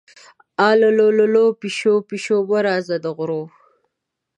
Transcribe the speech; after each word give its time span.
اللو 0.67 1.07
للو، 1.19 1.45
پیشو-پیشو 1.59 2.37
مه 2.49 2.59
راځه 2.67 2.95
د 3.03 3.05
غرو 3.17 3.43